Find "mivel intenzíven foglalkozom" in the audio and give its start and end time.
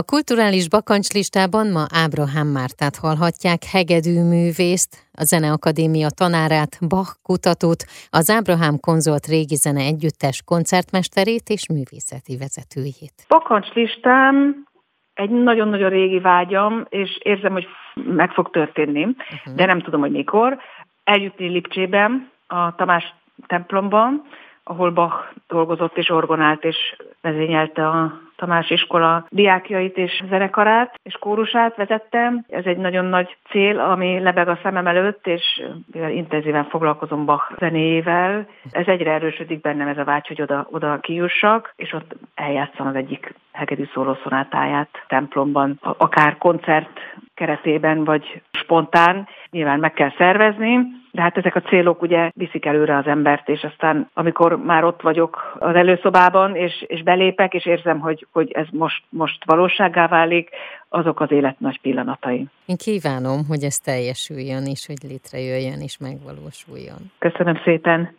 35.92-37.24